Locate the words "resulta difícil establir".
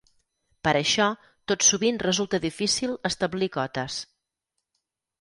2.05-3.55